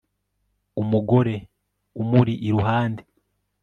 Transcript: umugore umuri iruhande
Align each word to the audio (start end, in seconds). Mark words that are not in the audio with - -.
umugore 0.81 1.35
umuri 2.01 2.33
iruhande 2.49 3.03